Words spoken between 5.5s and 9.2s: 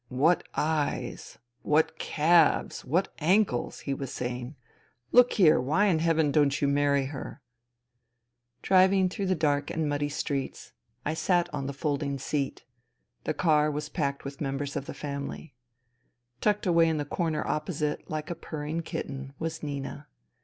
why in heaven don't you marry her?..." Driving